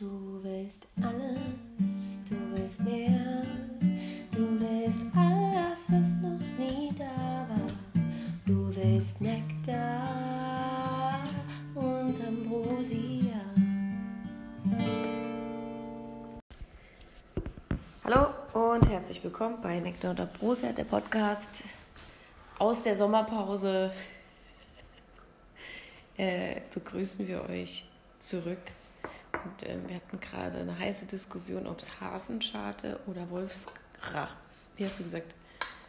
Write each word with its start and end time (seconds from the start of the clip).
Du 0.00 0.40
willst 0.42 0.88
alles, 1.02 2.24
du 2.26 2.34
willst 2.54 2.80
mehr. 2.80 3.44
Du 4.32 4.58
willst 4.58 5.02
alles, 5.14 5.80
was 5.88 6.12
noch 6.22 6.40
nie 6.58 6.90
da 6.96 7.46
war. 7.46 7.66
Du 8.46 8.74
willst 8.74 9.20
Nektar 9.20 11.22
und 11.74 12.14
Ambrosia. 12.26 13.44
Hallo 18.02 18.28
und 18.54 18.88
herzlich 18.88 19.22
willkommen 19.22 19.60
bei 19.60 19.80
Nektar 19.80 20.12
und 20.12 20.20
Ambrosia, 20.20 20.72
der 20.72 20.84
Podcast 20.84 21.64
aus 22.58 22.82
der 22.82 22.96
Sommerpause. 22.96 23.92
Äh, 26.16 26.60
begrüßen 26.74 27.26
wir 27.26 27.48
euch 27.48 27.86
zurück. 28.18 28.58
Und 29.44 29.62
äh, 29.62 29.78
wir 29.86 29.96
hatten 29.96 30.20
gerade 30.20 30.58
eine 30.58 30.78
heiße 30.78 31.06
Diskussion, 31.06 31.66
ob 31.66 31.80
es 31.80 32.00
Hasenscharte 32.00 33.00
oder 33.06 33.28
Wolfsrach. 33.30 34.36
Wie 34.76 34.84
hast 34.84 34.98
du 34.98 35.02
gesagt? 35.02 35.34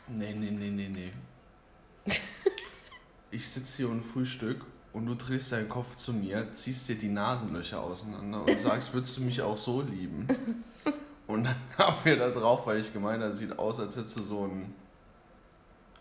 Nee, 0.07 0.33
nee, 0.33 0.51
nee, 0.51 0.69
nee, 0.69 0.89
nee. 0.89 1.11
ich 3.31 3.47
sitze 3.47 3.77
hier 3.77 3.89
und 3.89 4.03
frühstück 4.03 4.65
und 4.93 5.05
du 5.05 5.15
drehst 5.15 5.51
deinen 5.51 5.69
Kopf 5.69 5.95
zu 5.95 6.13
mir, 6.13 6.53
ziehst 6.53 6.89
dir 6.89 6.95
die 6.95 7.07
Nasenlöcher 7.07 7.81
auseinander 7.81 8.43
und 8.43 8.59
sagst, 8.59 8.93
würdest 8.93 9.17
du 9.17 9.21
mich 9.21 9.41
auch 9.41 9.57
so 9.57 9.81
lieben? 9.81 10.27
Und 11.27 11.45
dann 11.45 11.55
haben 11.77 11.95
wir 12.03 12.17
da 12.17 12.29
drauf, 12.29 12.65
weil 12.67 12.79
ich 12.79 12.91
gemeint 12.91 13.23
habe, 13.23 13.33
sieht 13.35 13.57
aus, 13.57 13.79
als 13.79 13.95
hättest 13.95 14.17
du 14.17 14.21
so 14.23 14.45
ein. 14.45 14.73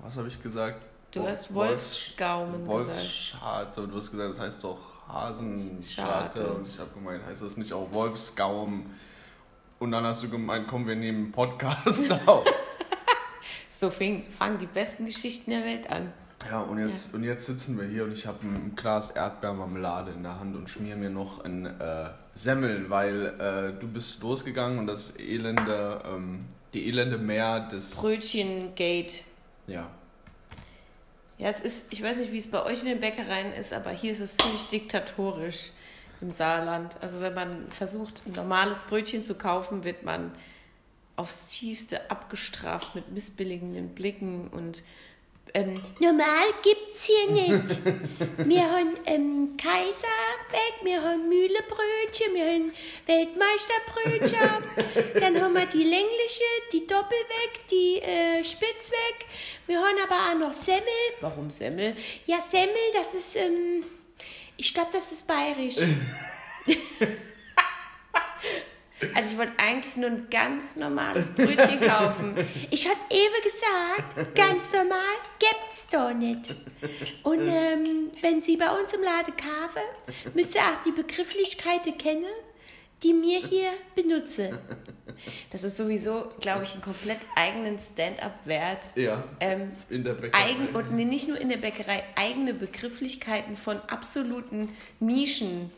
Was 0.00 0.16
habe 0.16 0.28
ich 0.28 0.42
gesagt? 0.42 0.82
Du 1.10 1.27
hast 1.27 1.52
Wolfsgaumen 1.52 2.64
gesagt. 2.64 2.69
Wolfsscharte. 2.69 3.82
Und 3.82 3.92
du 3.92 3.98
hast 3.98 4.10
gesagt, 4.10 4.30
das 4.30 4.41
heißt 4.41 4.64
doch 4.64 4.78
Hasenscharte. 5.12 6.42
Scharte. 6.42 6.52
Und 6.52 6.69
ich 6.69 6.78
habe 6.78 6.91
gemeint, 6.95 7.24
heißt 7.27 7.42
das 7.42 7.56
nicht 7.56 7.73
auch 7.73 7.92
Wolfsgaum? 7.92 8.87
Und 9.78 9.92
dann 9.92 10.05
hast 10.05 10.23
du 10.23 10.28
gemeint, 10.28 10.69
komm, 10.69 10.86
wir 10.86 10.96
nehmen 10.96 11.25
einen 11.25 11.33
Podcast 11.33 12.12
auf. 12.27 12.44
So 13.72 13.88
fangen 13.88 14.25
die 14.61 14.66
besten 14.66 15.06
Geschichten 15.06 15.53
der 15.53 15.64
Welt 15.64 15.88
an. 15.91 16.12
Ja, 16.48 16.61
und 16.61 16.86
jetzt, 16.86 17.14
und 17.14 17.22
jetzt 17.22 17.47
sitzen 17.47 17.78
wir 17.78 17.86
hier 17.86 18.05
und 18.05 18.12
ich 18.12 18.27
habe 18.27 18.38
ein 18.42 18.75
Glas 18.75 19.11
Erdbeermarmelade 19.11 20.11
in 20.12 20.22
der 20.22 20.41
Hand 20.41 20.56
und 20.56 20.69
schmier 20.69 20.97
mir 20.97 21.08
noch 21.08 21.44
ein 21.44 21.66
äh, 21.66 22.11
Semmel, 22.34 22.91
weil 22.91 23.27
äh, 23.41 23.81
du 23.81 23.86
bist 23.86 24.22
losgegangen 24.22 24.78
und 24.78 24.86
das 24.86 25.19
elende, 25.19 26.03
ähm, 26.05 26.47
die 26.72 26.88
elende 26.88 27.19
Meer 27.19 27.69
des... 27.69 27.94
Brötchengate. 27.94 29.22
Ja. 29.66 29.88
Ja, 31.41 31.48
es 31.48 31.60
ist, 31.60 31.86
ich 31.88 32.02
weiß 32.02 32.19
nicht, 32.19 32.33
wie 32.33 32.38
es 32.38 32.50
bei 32.50 32.62
euch 32.62 32.83
in 32.83 32.88
den 32.88 33.00
Bäckereien 33.00 33.55
ist, 33.55 33.72
aber 33.72 33.92
hier 33.92 34.12
ist 34.12 34.20
es 34.20 34.36
ziemlich 34.36 34.66
diktatorisch 34.66 35.70
im 36.20 36.30
Saarland. 36.30 36.98
Also 37.00 37.22
wenn 37.22 37.32
man 37.32 37.72
versucht, 37.72 38.27
ein 38.27 38.32
normales 38.32 38.80
Brötchen 38.80 39.24
zu 39.24 39.34
kaufen, 39.36 39.82
wird 39.82 40.02
man 40.02 40.32
aufs 41.16 41.48
tiefste 41.48 42.10
abgestraft 42.10 42.94
mit 42.94 43.10
missbilligenden 43.12 43.94
Blicken 43.94 44.48
und 44.48 44.82
ähm, 45.55 45.81
Normal 45.98 46.47
gibt's 46.62 47.05
hier 47.05 47.31
nicht. 47.31 47.79
Wir 48.48 48.70
haben 48.70 48.97
ähm, 49.06 49.56
Kaiserbeck, 49.56 50.75
wir 50.83 51.03
haben 51.03 51.29
Mühlebrötchen, 51.29 52.34
wir 52.34 52.45
haben 52.47 52.73
Weltmeisterbrötchen, 53.06 55.21
dann 55.21 55.41
haben 55.41 55.55
wir 55.55 55.67
die 55.67 55.84
längliche, 55.84 56.45
die 56.73 56.87
Doppelweg, 56.87 57.67
die 57.71 58.01
äh, 58.01 58.43
Spitzweg. 58.45 59.27
Wir 59.67 59.78
haben 59.78 59.97
aber 60.03 60.31
auch 60.31 60.48
noch 60.48 60.55
Semmel. 60.55 60.83
warum 61.21 61.51
Semmel? 61.51 61.95
Ja, 62.27 62.41
Semmel, 62.41 62.75
das 62.95 63.15
ist, 63.15 63.37
ähm, 63.37 63.84
ich 64.56 64.73
glaube, 64.73 64.91
das 64.93 65.12
ist 65.12 65.27
bayerisch. 65.27 65.77
Also 69.15 69.33
ich 69.33 69.39
wollte 69.39 69.53
eigentlich 69.59 69.97
nur 69.97 70.11
ein 70.11 70.27
ganz 70.31 70.77
normales 70.77 71.31
Brötchen 71.31 71.81
kaufen. 71.81 72.34
Ich 72.70 72.87
hab 72.87 72.97
eben 73.11 73.34
gesagt, 73.43 74.37
ganz 74.37 74.73
normal 74.73 74.98
gibt's 75.38 75.87
doch 75.91 76.12
nicht. 76.12 76.55
Und 77.22 77.41
ähm, 77.49 78.10
wenn 78.21 78.43
Sie 78.43 78.56
bei 78.56 78.69
uns 78.69 78.93
im 78.93 79.03
Laden 79.03 79.34
kaufen, 79.37 80.34
müsst 80.34 80.55
ihr 80.55 80.60
auch 80.60 80.83
die 80.84 80.93
Begrifflichkeiten 80.93 81.97
kennen, 81.99 82.27
die 83.03 83.15
mir 83.15 83.41
hier 83.41 83.71
benutze. 83.94 84.59
Das 85.50 85.65
ist 85.65 85.77
sowieso, 85.77 86.33
glaube 86.41 86.62
ich, 86.65 86.72
einen 86.72 86.81
komplett 86.83 87.19
eigenen 87.37 87.78
Stand-up 87.78 88.41
wert. 88.47 88.97
Ja, 88.97 89.22
Ähm, 89.41 89.72
in 89.91 90.03
der 90.03 90.15
Bäckerei. 90.15 90.44
eigen, 90.44 90.69
und 90.69 90.93
nee, 90.93 91.05
nicht 91.05 91.28
nur 91.28 91.39
in 91.39 91.50
der 91.50 91.59
Bäckerei, 91.59 92.03
eigene 92.16 92.55
Begrifflichkeiten 92.55 93.55
von 93.55 93.81
absoluten 93.89 94.71
Nischen, 94.99 95.71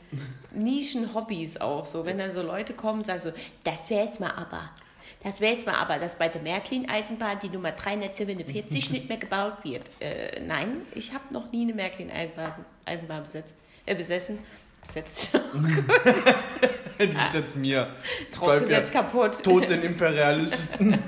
Nischen-Hobbys 0.54 1.56
auch 1.56 1.86
so. 1.86 2.04
Wenn 2.06 2.18
dann 2.18 2.30
so 2.30 2.40
Leute 2.42 2.72
kommen 2.74 3.00
und 3.00 3.06
sagen 3.06 3.20
so, 3.22 3.32
Das 3.64 3.80
wär's 3.88 4.20
mal 4.20 4.30
aber. 4.30 4.70
Das 5.24 5.40
wär's 5.40 5.66
mal 5.66 5.74
aber, 5.74 5.98
dass 5.98 6.16
bei 6.18 6.28
der 6.28 6.42
Märklin-Eisenbahn 6.42 7.40
die 7.42 7.48
Nummer 7.48 7.72
347 7.72 8.90
nicht 8.90 9.08
mehr 9.08 9.18
gebaut 9.18 9.54
wird. 9.64 9.90
äh, 9.98 10.40
nein, 10.40 10.82
ich 10.94 11.12
habe 11.12 11.32
noch 11.32 11.50
nie 11.50 11.62
eine 11.62 11.74
Märklin-Eisenbahn 11.74 12.64
Eisenbahn 12.84 13.22
besetzt, 13.24 13.56
äh, 13.86 13.94
besessen. 13.96 14.38
Besetzt. 14.86 15.30
Die 17.12 17.16
ist 17.16 17.34
jetzt 17.34 17.56
mir. 17.56 17.88
Draufgesetzt, 18.32 18.94
ja 18.94 19.02
kaputt. 19.02 19.42
tot 19.42 19.68
den 19.68 19.82
Imperialisten. 19.82 20.98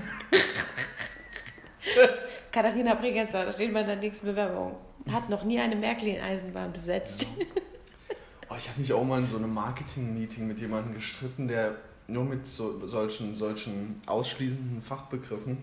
Katharina 2.52 2.94
Bregenzer, 2.94 3.44
da 3.44 3.52
steht 3.52 3.68
in 3.68 3.74
der 3.74 3.96
nächsten 3.96 4.26
Bewerbung. 4.26 4.76
Hat 5.10 5.28
noch 5.28 5.44
nie 5.44 5.58
eine 5.58 5.76
Märklin-Eisenbahn 5.76 6.72
besetzt. 6.72 7.26
Oh, 8.48 8.54
ich 8.56 8.68
habe 8.68 8.80
mich 8.80 8.92
auch 8.92 9.04
mal 9.04 9.20
in 9.20 9.26
so 9.26 9.36
einem 9.36 9.52
Marketing-Meeting 9.52 10.46
mit 10.46 10.60
jemandem 10.60 10.94
gestritten, 10.94 11.48
der 11.48 11.76
nur 12.06 12.24
mit 12.24 12.46
so, 12.46 12.86
solchen, 12.86 13.34
solchen 13.34 14.00
ausschließenden 14.06 14.82
Fachbegriffen 14.82 15.58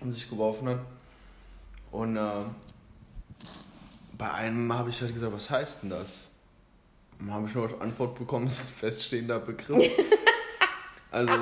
um 0.00 0.12
sich 0.12 0.28
geworfen 0.28 0.68
hat. 0.68 0.80
Und 1.92 2.16
äh, 2.16 2.40
bei 4.18 4.32
einem 4.32 4.72
habe 4.72 4.90
ich 4.90 5.00
halt 5.00 5.14
gesagt, 5.14 5.32
was 5.32 5.50
heißt 5.50 5.82
denn 5.82 5.90
das? 5.90 6.31
Habe 7.30 7.46
ich 7.48 7.54
nur 7.54 7.64
als 7.68 7.80
Antwort 7.80 8.18
bekommen, 8.18 8.46
ist 8.46 8.62
ein 8.62 8.66
feststehender 8.68 9.38
Begriff. 9.40 9.90
also 11.10 11.32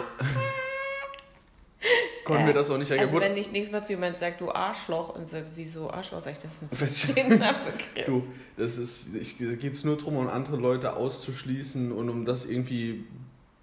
konnten 2.24 2.46
wir 2.46 2.54
das 2.54 2.70
auch 2.70 2.78
nicht 2.78 2.90
erkennen. 2.90 3.08
Also 3.08 3.20
wenn 3.20 3.36
ich 3.36 3.50
nächstes 3.50 3.72
Mal 3.72 3.82
zu 3.82 3.92
jemandem 3.92 4.18
sage, 4.18 4.36
du 4.38 4.50
Arschloch, 4.50 5.14
und 5.14 5.28
sagt, 5.28 5.50
wieso 5.56 5.90
Arschloch, 5.90 6.20
sag 6.20 6.32
ich, 6.32 6.38
das 6.38 6.62
ist 6.62 6.62
ein 6.62 6.76
Fest- 6.76 7.10
stehender 7.10 7.54
Begriff. 7.54 8.06
Du, 8.06 8.26
das 8.56 8.76
ist, 8.76 9.14
ich, 9.14 9.38
geht 9.38 9.72
es 9.72 9.84
nur 9.84 9.96
darum, 9.96 10.16
um 10.16 10.28
andere 10.28 10.56
Leute 10.56 10.94
auszuschließen 10.94 11.92
und 11.92 12.08
um 12.08 12.24
das 12.24 12.46
irgendwie 12.46 13.04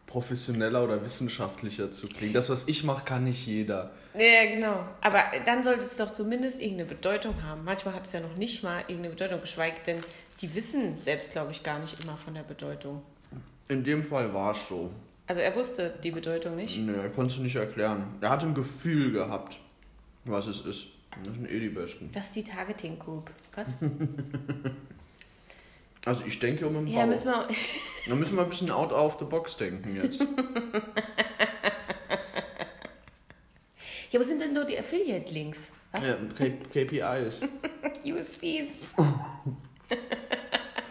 professioneller 0.06 0.84
oder 0.84 1.04
wissenschaftlicher 1.04 1.92
zu 1.92 2.08
klingen. 2.08 2.34
Das, 2.34 2.50
was 2.50 2.68
ich 2.68 2.84
mache, 2.84 3.04
kann 3.06 3.26
nicht 3.26 3.46
jeder. 3.46 3.92
Ja, 4.14 4.46
genau. 4.46 4.88
Aber 5.02 5.24
dann 5.46 5.64
sollte 5.64 5.86
es 5.86 5.98
doch 5.98 6.12
zumindest 6.12 6.62
irgendeine 6.62 6.90
Bedeutung 6.90 7.44
haben. 7.44 7.64
Manchmal 7.64 7.94
hat 7.94 8.06
es 8.06 8.14
ja 8.14 8.22
noch 8.22 8.36
nicht 8.36 8.64
mal 8.64 8.80
irgendeine 8.82 9.10
Bedeutung, 9.10 9.42
geschweige 9.42 9.78
denn, 9.86 9.98
die 10.42 10.54
wissen 10.56 11.02
selbst, 11.02 11.32
glaube 11.32 11.52
ich, 11.52 11.64
gar 11.64 11.80
nicht 11.80 12.02
immer 12.04 12.18
von 12.18 12.34
der 12.34 12.44
Bedeutung. 12.44 13.02
In 13.70 13.84
dem 13.84 14.04
Fall 14.04 14.34
war 14.34 14.52
es 14.52 14.68
so. 14.68 14.90
Also 15.28 15.42
er 15.42 15.54
wusste 15.56 15.94
die 16.04 16.12
Bedeutung 16.12 16.56
nicht. 16.56 16.78
Nee, 16.80 16.94
er 16.94 17.10
konnte 17.10 17.34
es 17.34 17.40
nicht 17.40 17.56
erklären. 17.56 18.06
Er 18.22 18.30
hat 18.30 18.44
ein 18.44 18.54
Gefühl 18.54 19.12
gehabt, 19.12 19.60
was 20.26 20.48
es 20.48 20.62
ist. 20.62 20.88
Das 21.24 21.34
sind 21.34 21.50
eh 21.50 21.60
die 21.60 21.70
Besten. 21.70 22.10
Das 22.14 22.28
ist 22.28 22.36
die 22.36 22.44
Targeting 22.44 22.98
Group. 23.00 23.32
Was? 23.56 23.74
Also 26.06 26.24
ich 26.26 26.40
denke 26.40 26.66
um 26.66 26.74
den 26.76 26.88
Ja, 26.88 27.02
Bau. 27.02 27.08
müssen 27.08 27.26
wir. 27.26 27.48
Da 28.08 28.16
müssen 28.16 28.38
wir 28.38 28.44
ein 28.44 28.50
bisschen 28.50 28.72
out 28.72 28.94
of 28.94 29.18
the 29.20 29.26
box 29.26 29.58
denken 29.58 29.94
jetzt. 29.98 30.24
Ja, 34.12 34.20
wo 34.22 34.24
sind 34.24 34.40
denn 34.42 34.54
nur 34.54 34.64
die 34.64 34.80
Affiliate-Links? 34.80 35.74
Was? 35.92 36.06
ja, 36.06 36.16
KPIs. 36.74 37.42
USBs. 38.06 38.78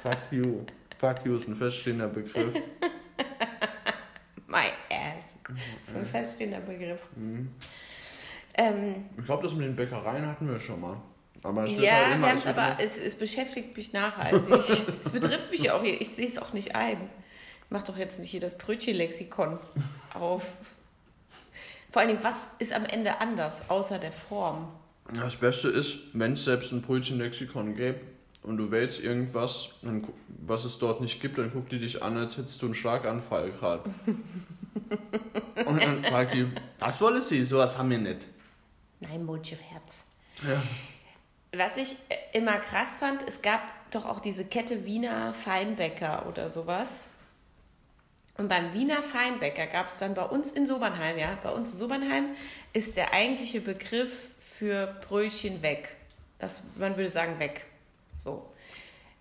Fuck 0.07 0.19
you. 0.31 0.61
Fuck 0.99 1.25
you 1.25 1.37
ist 1.37 1.49
ein 1.49 1.57
feststehender 1.57 2.07
Begriff. 2.07 2.55
My 4.47 4.69
ass. 4.89 5.39
So 5.91 5.99
ein 5.99 6.07
feststehender 6.07 6.61
Begriff. 6.61 7.01
Mhm. 7.17 7.51
Ähm, 8.55 9.07
Ich 9.19 9.25
glaube, 9.25 9.43
das 9.43 9.55
mit 9.55 9.67
den 9.67 9.75
Bäckereien 9.75 10.25
hatten 10.27 10.49
wir 10.49 10.61
schon 10.61 10.81
mal. 10.81 10.97
Aber 11.43 11.65
es 11.65 11.75
ja, 11.75 11.93
halt 11.93 12.15
immer, 12.15 12.27
wir 12.27 12.29
haben 12.31 12.39
es 12.39 12.47
aber, 12.47 12.77
es, 12.81 12.99
es 12.99 13.17
beschäftigt 13.17 13.77
mich 13.77 13.93
nachhaltig. 13.93 14.49
es 14.55 15.11
betrifft 15.11 15.51
mich 15.51 15.71
auch 15.73 15.83
hier. 15.83 16.01
Ich 16.01 16.11
sehe 16.11 16.27
es 16.27 16.39
auch 16.39 16.53
nicht 16.53 16.77
ein. 16.77 16.99
Mach 17.69 17.83
doch 17.83 17.97
jetzt 17.97 18.21
nicht 18.21 18.31
hier 18.31 18.41
das 18.41 18.57
Brötchenlexikon 18.57 19.59
auf. 20.15 20.45
Vor 21.91 22.01
allen 22.01 22.11
Dingen, 22.11 22.23
was 22.23 22.37
ist 22.61 22.73
am 22.73 22.85
Ende 22.85 23.21
anders, 23.21 23.69
außer 23.71 23.99
der 23.99 24.13
Form? 24.13 24.69
Das 25.15 25.35
Beste 25.37 25.69
ist, 25.69 25.99
wenn 26.13 26.35
es 26.35 26.45
selbst 26.45 26.73
ein 26.73 26.83
Brötchenlexikon 26.83 27.75
gäbe 27.75 28.01
und 28.47 28.57
du 28.59 28.71
wählst 28.71 29.01
irgendwas, 29.01 29.71
dann, 29.83 30.07
was 30.29 30.65
es 30.65 30.79
dort 30.79 31.01
nicht 31.01 31.21
gibt, 31.21 31.37
dann 31.37 31.53
guckt 31.53 31.73
die 31.73 31.81
dich 31.81 32.03
an, 32.03 32.17
als 32.17 32.39
hättest 32.39 32.63
du 32.63 32.67
einen 32.67 32.75
Schlaganfall 32.75 33.51
gerade. 33.51 33.91
und 35.67 35.83
dann 35.83 36.05
fragt 36.05 36.35
die, 36.35 36.47
was 36.79 37.01
wollen 37.01 37.23
sie? 37.23 37.45
Sowas 37.45 37.77
haben 37.77 37.91
wir 37.91 37.99
nicht. 37.99 38.29
Nein, 39.01 39.25
Mundschifferz. 39.25 40.05
Ja. 40.47 40.63
Was 41.57 41.77
ich 41.77 41.97
äh, 42.09 42.39
immer 42.39 42.59
krass 42.59 42.99
fand, 42.99 43.27
es 43.27 43.43
gab 43.43 43.61
doch 43.91 44.07
auch 44.07 44.21
diese 44.21 44.45
Kette 44.45 44.85
Wiener 44.85 45.35
Feinbäcker 45.35 46.27
oder 46.29 46.49
sowas. 46.49 47.09
Und 48.37 48.49
beim 48.49 48.75
Wiener 48.75 49.03
Feinbäcker 49.03 49.67
gab 49.67 49.87
es 49.87 49.97
dann 49.97 50.15
bei 50.15 50.25
uns 50.25 50.53
in 50.53 50.67
Sobernheim, 50.67 51.19
ja, 51.19 51.37
bei 51.43 51.51
uns 51.51 51.73
in 51.73 51.79
Sobernheim 51.79 52.37
ist 52.73 52.97
der 52.97 53.13
eigentliche 53.13 53.61
Begriff 53.61 54.29
für 54.39 54.95
Brötchen 55.09 55.63
weg. 55.63 55.97
Das, 56.39 56.61
man 56.77 56.97
würde 56.97 57.11
sagen 57.11 57.39
weg. 57.39 57.65
So. 58.17 58.53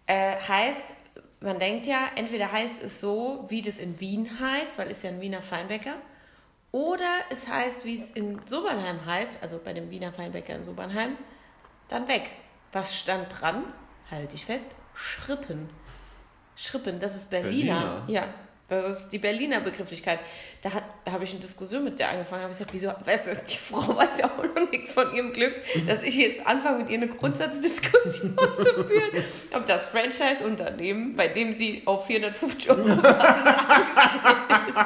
Äh, 0.08 0.36
heißt, 0.40 0.94
man 1.40 1.60
denkt 1.60 1.88
ja, 1.88 2.10
entweder 2.16 2.52
heißt 2.52 2.84
es 2.84 3.00
so, 3.00 3.46
wie 3.50 3.62
das 3.62 3.80
in 3.80 4.00
Wien 4.00 4.40
heißt, 4.40 4.78
weil 4.78 4.90
es 4.92 5.04
ja 5.04 5.10
ein 5.10 5.22
Wiener 5.22 5.42
Feinbäcker, 5.42 5.96
oder 6.72 7.22
es 7.30 7.48
heißt, 7.48 7.86
wie 7.86 7.96
es 7.96 8.10
in 8.10 8.42
Sobernheim 8.46 9.06
heißt, 9.06 9.42
also 9.42 9.60
bei 9.64 9.74
dem 9.74 9.90
Wiener 9.90 10.12
Feinbäcker 10.12 10.56
in 10.56 10.64
Sobernheim, 10.64 11.18
dann 11.88 12.08
weg. 12.08 12.32
Was 12.74 12.96
stand 12.96 13.28
dran? 13.30 13.64
Halte 14.12 14.36
ich 14.36 14.46
fest. 14.46 14.68
Schrippen. 14.94 15.70
Schrippen, 16.56 17.00
das 17.00 17.16
ist 17.16 17.30
Berliner. 17.30 17.80
Berliner. 17.80 18.04
Ja, 18.08 18.34
das 18.68 19.02
ist 19.02 19.10
die 19.10 19.20
Berliner 19.20 19.60
Begrifflichkeit. 19.60 20.20
Da, 20.64 20.72
da 21.04 21.12
habe 21.12 21.24
ich 21.24 21.32
eine 21.32 21.40
Diskussion 21.40 21.84
mit 21.84 22.00
der 22.00 22.10
angefangen. 22.10 22.42
Da 22.42 22.44
habe 22.44 22.52
ich 22.52 22.58
gesagt, 22.58 22.74
wieso, 22.74 22.92
weißt 23.06 23.28
du, 23.28 23.36
die 23.48 23.58
Frau 23.58 23.96
weiß 23.96 24.18
ja 24.18 24.26
auch 24.26 24.44
noch 24.44 24.72
nichts 24.72 24.94
von 24.94 25.14
ihrem 25.14 25.34
Glück, 25.34 25.54
dass 25.86 26.02
ich 26.02 26.16
jetzt 26.16 26.46
anfange, 26.48 26.80
mit 26.80 26.90
ihr 26.90 26.98
eine 26.98 27.08
Grundsatzdiskussion 27.08 28.36
zu 28.58 28.84
führen, 28.86 29.24
ob 29.54 29.68
das 29.68 29.86
Franchise-Unternehmen, 29.86 31.16
bei 31.16 31.28
dem 31.28 31.54
sie 31.54 31.84
auf 31.86 32.08
450 32.08 32.70
Euro 32.72 32.82
angestellt 32.82 33.10
ist, 34.68 34.78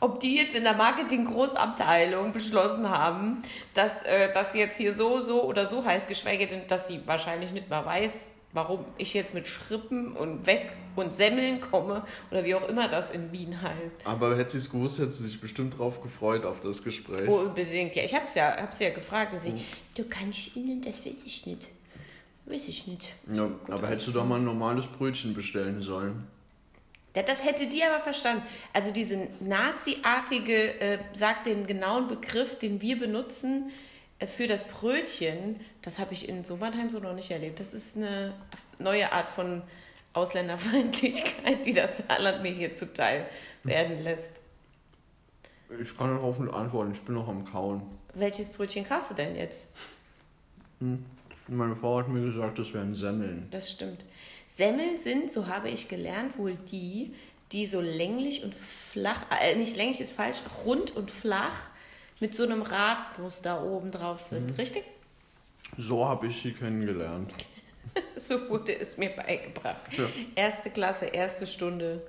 ob 0.00 0.20
die 0.20 0.36
jetzt 0.36 0.54
in 0.54 0.62
der 0.62 0.74
Marketing-Großabteilung 0.74 2.32
beschlossen 2.32 2.88
haben, 2.88 3.42
dass 3.74 4.04
äh, 4.04 4.32
das 4.32 4.54
jetzt 4.54 4.76
hier 4.76 4.94
so, 4.94 5.20
so 5.20 5.42
oder 5.42 5.66
so 5.66 5.84
heißt, 5.84 6.08
geschweige 6.08 6.46
denn, 6.46 6.68
dass 6.68 6.86
sie 6.86 7.00
wahrscheinlich 7.06 7.50
nicht 7.50 7.68
mal 7.68 7.84
weiß, 7.84 8.28
warum 8.52 8.84
ich 8.96 9.14
jetzt 9.14 9.34
mit 9.34 9.48
Schrippen 9.48 10.12
und 10.16 10.46
Weg 10.46 10.72
und 10.96 11.12
Semmeln 11.12 11.60
komme 11.60 12.04
oder 12.30 12.44
wie 12.44 12.54
auch 12.54 12.68
immer 12.68 12.88
das 12.88 13.10
in 13.10 13.30
Wien 13.32 13.60
heißt. 13.60 14.00
Aber 14.04 14.36
hätte 14.36 14.52
sie 14.52 14.58
es 14.58 14.70
gewusst, 14.70 14.98
hätte 14.98 15.10
sie 15.10 15.26
sich 15.26 15.40
bestimmt 15.40 15.78
drauf 15.78 16.02
gefreut 16.02 16.44
auf 16.46 16.60
das 16.60 16.82
Gespräch. 16.82 17.28
Oh, 17.28 17.40
unbedingt. 17.40 17.94
Ja, 17.94 18.02
ich 18.04 18.14
habe 18.14 18.24
ja, 18.34 18.56
hab's 18.56 18.80
ja 18.80 18.90
gefragt. 18.90 19.32
Und 19.32 19.40
sie, 19.40 19.50
Hm. 19.50 19.60
Du 19.94 20.04
kannst 20.04 20.54
ihnen, 20.54 20.80
das 20.80 20.94
weiß 21.04 21.24
ich 21.26 21.44
nicht. 21.46 21.66
Weiß 22.46 22.68
ich 22.68 22.86
nicht. 22.86 23.12
Ja, 23.32 23.50
aber 23.68 23.88
hättest 23.88 24.06
du 24.06 24.12
doch 24.12 24.24
mal 24.24 24.36
ein 24.36 24.44
normales 24.44 24.86
Brötchen 24.86 25.34
bestellen 25.34 25.82
sollen. 25.82 26.24
Ja, 27.16 27.22
das 27.24 27.44
hätte 27.44 27.66
die 27.66 27.82
aber 27.82 28.00
verstanden. 28.00 28.44
Also 28.72 28.92
diese 28.92 29.26
Nazi-artige, 29.40 30.80
äh, 30.80 30.98
sagt 31.12 31.46
den 31.46 31.66
genauen 31.66 32.06
Begriff, 32.06 32.58
den 32.58 32.80
wir 32.80 32.98
benutzen 32.98 33.70
für 34.26 34.46
das 34.46 34.64
Brötchen, 34.64 35.60
das 35.82 35.98
habe 35.98 36.12
ich 36.12 36.28
in 36.28 36.44
Sobernheim 36.44 36.90
so 36.90 36.98
noch 36.98 37.14
nicht 37.14 37.30
erlebt. 37.30 37.60
Das 37.60 37.72
ist 37.72 37.96
eine 37.96 38.34
neue 38.78 39.12
Art 39.12 39.28
von 39.28 39.62
Ausländerfeindlichkeit, 40.12 41.64
die 41.64 41.74
das 41.74 41.98
Saarland 41.98 42.42
mir 42.42 42.50
hier 42.52 42.72
zuteil 42.72 43.26
werden 43.62 44.02
lässt. 44.02 44.32
Ich 45.80 45.96
kann 45.96 46.08
darauf 46.08 46.38
nicht 46.38 46.52
antworten, 46.52 46.92
ich 46.92 47.02
bin 47.02 47.14
noch 47.14 47.28
am 47.28 47.44
Kauen. 47.44 47.82
Welches 48.14 48.50
Brötchen 48.50 48.88
kaufst 48.88 49.10
du 49.10 49.14
denn 49.14 49.36
jetzt? 49.36 49.68
Meine 51.46 51.76
Frau 51.76 51.98
hat 51.98 52.08
mir 52.08 52.24
gesagt, 52.24 52.58
das 52.58 52.72
wären 52.72 52.94
Semmeln. 52.94 53.48
Das 53.50 53.70
stimmt. 53.70 54.04
Semmeln 54.46 54.98
sind, 54.98 55.30
so 55.30 55.46
habe 55.46 55.68
ich 55.68 55.88
gelernt, 55.88 56.38
wohl 56.38 56.54
die, 56.54 57.14
die 57.52 57.66
so 57.66 57.80
länglich 57.80 58.42
und 58.42 58.54
flach, 58.54 59.26
äh, 59.40 59.54
nicht 59.56 59.76
länglich 59.76 60.00
ist 60.00 60.12
falsch, 60.12 60.38
rund 60.64 60.96
und 60.96 61.10
flach 61.10 61.68
mit 62.20 62.34
so 62.34 62.42
einem 62.42 62.62
Radmuster 62.62 63.62
oben 63.62 63.90
drauf 63.90 64.20
sind. 64.20 64.58
Richtig? 64.58 64.84
So 65.76 66.08
habe 66.08 66.28
ich 66.28 66.42
sie 66.42 66.52
kennengelernt. 66.52 67.32
So 68.16 68.48
wurde 68.48 68.78
es 68.78 68.96
mir 68.96 69.10
beigebracht. 69.10 69.80
Ja. 69.96 70.04
Erste 70.36 70.70
Klasse, 70.70 71.06
erste 71.06 71.46
Stunde 71.48 72.06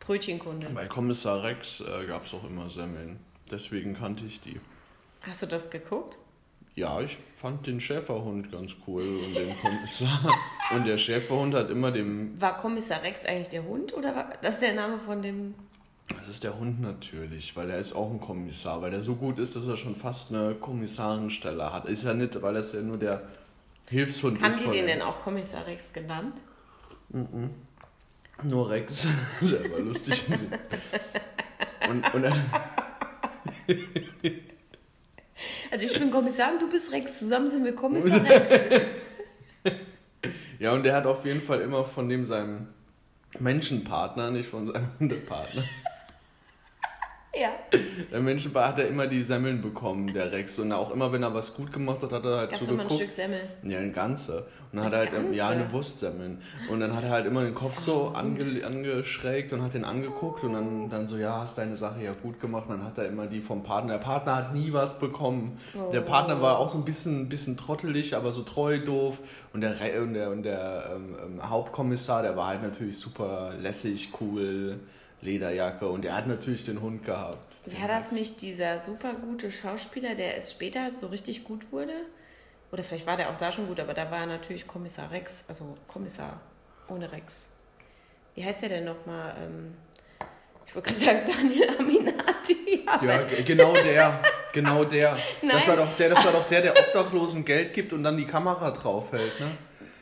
Brötchenkunde. 0.00 0.68
Bei 0.70 0.86
Kommissar 0.86 1.42
Rex 1.42 1.80
äh, 1.80 2.06
gab 2.06 2.24
es 2.24 2.32
auch 2.32 2.44
immer 2.44 2.70
Semmeln. 2.70 3.18
Deswegen 3.50 3.94
kannte 3.94 4.24
ich 4.24 4.40
die. 4.40 4.60
Hast 5.22 5.42
du 5.42 5.46
das 5.46 5.68
geguckt? 5.70 6.16
Ja, 6.74 7.00
ich 7.00 7.18
fand 7.36 7.66
den 7.66 7.80
Schäferhund 7.80 8.50
ganz 8.50 8.72
cool 8.86 9.02
und 9.02 9.36
den 9.36 9.54
Kommissar. 9.60 10.32
und 10.74 10.86
der 10.86 10.96
Schäferhund 10.96 11.54
hat 11.54 11.68
immer 11.68 11.92
dem. 11.92 12.40
War 12.40 12.58
Kommissar 12.58 13.02
Rex 13.02 13.24
eigentlich 13.24 13.50
der 13.50 13.64
Hund 13.64 13.92
oder 13.92 14.14
war 14.16 14.32
das 14.40 14.60
der 14.60 14.72
Name 14.74 14.98
von 14.98 15.20
dem? 15.20 15.54
Das 16.18 16.28
ist 16.28 16.44
der 16.44 16.58
Hund 16.58 16.80
natürlich, 16.80 17.56
weil 17.56 17.70
er 17.70 17.78
ist 17.78 17.94
auch 17.94 18.10
ein 18.10 18.20
Kommissar, 18.20 18.80
weil 18.82 18.90
der 18.90 19.00
so 19.00 19.14
gut 19.14 19.38
ist, 19.38 19.56
dass 19.56 19.66
er 19.66 19.76
schon 19.76 19.94
fast 19.94 20.32
eine 20.32 20.54
Kommissarenstelle 20.54 21.72
hat. 21.72 21.86
Ist 21.86 22.04
ja 22.04 22.14
nicht, 22.14 22.40
weil 22.42 22.54
das 22.54 22.72
ja 22.72 22.80
nur 22.80 22.96
der 22.98 23.22
Hilfshund 23.88 24.40
Haben 24.40 24.50
ist. 24.50 24.60
die 24.60 24.64
von 24.64 24.72
den 24.72 24.86
denn 24.86 25.02
auch 25.02 25.20
Kommissar 25.22 25.66
Rex 25.66 25.92
genannt? 25.92 26.34
Nur 28.42 28.70
Rex. 28.70 29.06
Selber 29.40 29.80
lustig. 29.80 30.24
und, 31.88 32.14
und 32.14 32.24
er, 32.24 32.36
Also 35.70 35.86
ich 35.86 35.98
bin 35.98 36.10
Kommissar 36.10 36.52
und 36.52 36.62
du 36.62 36.70
bist 36.70 36.92
Rex. 36.92 37.18
Zusammen 37.18 37.48
sind 37.48 37.64
wir 37.64 37.74
Kommissar 37.74 38.22
Rex. 38.28 38.66
ja, 40.58 40.72
und 40.72 40.82
der 40.84 40.94
hat 40.94 41.06
auf 41.06 41.24
jeden 41.24 41.40
Fall 41.40 41.60
immer 41.62 41.84
von 41.84 42.08
dem 42.08 42.26
seinem 42.26 42.68
Menschenpartner, 43.38 44.30
nicht 44.30 44.48
von 44.48 44.66
seinem 44.66 44.88
Hundepartner. 45.00 45.64
Ja. 48.12 48.18
Der 48.18 48.20
Menschenpartner 48.20 48.68
hat 48.68 48.78
er 48.78 48.88
immer 48.88 49.06
die 49.06 49.22
Semmeln 49.22 49.62
bekommen, 49.62 50.12
der 50.12 50.32
Rex. 50.32 50.58
Und 50.58 50.72
auch 50.72 50.92
immer, 50.92 51.12
wenn 51.12 51.22
er 51.22 51.34
was 51.34 51.54
gut 51.54 51.72
gemacht 51.72 52.02
hat, 52.02 52.12
hat 52.12 52.24
er 52.24 52.36
halt 52.36 52.50
Gab's 52.50 52.66
noch 52.66 52.76
mal 52.76 52.86
ein. 52.86 52.90
Stück 52.90 53.12
Semmel. 53.12 53.40
Ja, 53.62 53.78
eine 53.78 53.90
ganze. 53.90 54.46
Und 54.72 54.78
dann 54.78 54.86
hat 54.86 54.92
er 54.94 54.98
halt, 55.00 55.34
ja, 55.34 55.48
ganze? 55.48 55.64
eine 55.64 55.72
Wurstsemmeln. 55.72 56.38
Und 56.70 56.80
dann 56.80 56.96
hat 56.96 57.04
er 57.04 57.10
halt 57.10 57.26
immer 57.26 57.42
den 57.42 57.54
Kopf 57.54 57.78
so 57.78 58.08
ange, 58.14 58.64
angeschrägt 58.64 59.52
und 59.52 59.62
hat 59.62 59.74
den 59.74 59.84
angeguckt 59.84 60.44
und 60.44 60.54
dann, 60.54 60.88
dann 60.88 61.06
so, 61.06 61.18
ja, 61.18 61.40
hast 61.40 61.58
deine 61.58 61.76
Sache 61.76 62.02
ja 62.02 62.12
gut 62.12 62.40
gemacht. 62.40 62.68
Und 62.68 62.78
dann 62.78 62.86
hat 62.86 62.96
er 62.96 63.06
immer 63.06 63.26
die 63.26 63.40
vom 63.40 63.62
Partner. 63.62 63.94
Der 63.94 63.98
Partner 63.98 64.36
hat 64.36 64.54
nie 64.54 64.72
was 64.72 64.98
bekommen. 64.98 65.58
Der 65.92 66.00
Partner 66.00 66.40
war 66.40 66.58
auch 66.58 66.70
so 66.70 66.78
ein 66.78 66.84
bisschen, 66.84 67.28
bisschen 67.28 67.58
trottelig, 67.58 68.16
aber 68.16 68.32
so 68.32 68.42
treu 68.42 68.78
doof. 68.78 69.18
Und 69.52 69.60
der, 69.60 69.74
und 70.00 70.14
der, 70.14 70.30
und 70.30 70.42
der 70.42 70.90
ähm, 70.94 71.16
ähm, 71.22 71.50
Hauptkommissar, 71.50 72.22
der 72.22 72.36
war 72.36 72.46
halt 72.48 72.62
natürlich 72.62 72.98
super 72.98 73.52
lässig, 73.60 74.10
cool, 74.20 74.80
Lederjacke. 75.22 75.88
Und 75.88 76.04
er 76.04 76.14
hat 76.14 76.26
natürlich 76.26 76.64
den 76.64 76.80
Hund 76.80 77.04
gehabt. 77.04 77.54
War 77.80 77.88
das 77.88 78.12
nicht 78.12 78.42
dieser 78.42 78.78
super 78.78 79.14
gute 79.14 79.50
Schauspieler, 79.50 80.14
der 80.14 80.36
es 80.36 80.52
später 80.52 80.90
so 80.90 81.06
richtig 81.06 81.44
gut 81.44 81.72
wurde? 81.72 81.94
Oder 82.72 82.82
vielleicht 82.82 83.06
war 83.06 83.16
der 83.16 83.30
auch 83.30 83.36
da 83.36 83.52
schon 83.52 83.66
gut, 83.66 83.80
aber 83.80 83.94
da 83.94 84.10
war 84.10 84.20
er 84.20 84.26
natürlich 84.26 84.66
Kommissar 84.66 85.10
Rex, 85.10 85.44
also 85.46 85.76
Kommissar 85.88 86.40
ohne 86.88 87.10
Rex. 87.12 87.52
Wie 88.34 88.44
heißt 88.44 88.62
der 88.62 88.70
denn 88.70 88.84
nochmal? 88.84 89.34
Ähm, 89.42 89.74
ich 90.66 90.74
wollte 90.74 90.88
gerade 90.88 91.04
sagen 91.04 91.20
Daniel 91.42 91.68
Aminati. 91.78 92.84
Ja, 93.02 93.22
genau 93.44 93.74
der. 93.74 94.22
Genau 94.52 94.84
der. 94.84 95.16
Das 95.42 95.68
war, 95.68 95.76
doch 95.76 95.96
der 95.96 96.08
das 96.10 96.24
war 96.24 96.32
doch 96.32 96.48
der, 96.48 96.62
der 96.62 96.78
Obdachlosen 96.78 97.44
Geld 97.44 97.72
gibt 97.74 97.92
und 97.92 98.02
dann 98.02 98.16
die 98.16 98.24
Kamera 98.24 98.70
draufhält, 98.70 99.38
ne? 99.38 99.50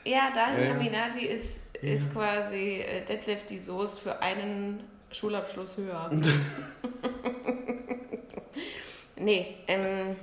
Ja, 0.04 0.30
Daniel 0.34 0.62
Ja, 0.62 0.68
ja. 0.70 0.74
Aminati 0.76 1.26
ist, 1.26 1.60
ist 1.82 2.12
quasi 2.12 2.80
äh, 2.80 3.04
Detlef 3.04 3.44
die 3.46 3.58
Soest 3.58 3.98
für 3.98 4.22
einen 4.22 4.84
Schulabschluss 5.12 5.76
höher. 5.76 6.10
nee, 9.16 9.56
ähm, 9.68 10.16